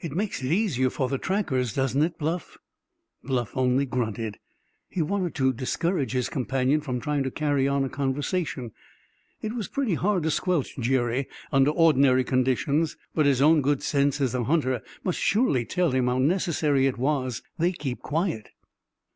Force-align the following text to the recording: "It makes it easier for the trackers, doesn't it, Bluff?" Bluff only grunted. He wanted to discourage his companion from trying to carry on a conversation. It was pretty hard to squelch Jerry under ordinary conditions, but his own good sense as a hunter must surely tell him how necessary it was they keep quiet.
"It 0.00 0.12
makes 0.12 0.40
it 0.44 0.52
easier 0.52 0.88
for 0.88 1.08
the 1.08 1.18
trackers, 1.18 1.74
doesn't 1.74 2.00
it, 2.04 2.16
Bluff?" 2.16 2.58
Bluff 3.24 3.56
only 3.56 3.86
grunted. 3.86 4.38
He 4.88 5.02
wanted 5.02 5.34
to 5.34 5.52
discourage 5.52 6.12
his 6.12 6.28
companion 6.28 6.80
from 6.80 7.00
trying 7.00 7.24
to 7.24 7.32
carry 7.32 7.66
on 7.66 7.82
a 7.82 7.88
conversation. 7.88 8.70
It 9.42 9.54
was 9.54 9.66
pretty 9.66 9.94
hard 9.94 10.22
to 10.22 10.30
squelch 10.30 10.76
Jerry 10.78 11.26
under 11.50 11.72
ordinary 11.72 12.22
conditions, 12.22 12.96
but 13.16 13.26
his 13.26 13.42
own 13.42 13.60
good 13.60 13.82
sense 13.82 14.20
as 14.20 14.32
a 14.32 14.44
hunter 14.44 14.80
must 15.02 15.18
surely 15.18 15.64
tell 15.64 15.90
him 15.90 16.06
how 16.06 16.18
necessary 16.18 16.86
it 16.86 16.96
was 16.96 17.42
they 17.58 17.72
keep 17.72 18.00
quiet. 18.00 18.50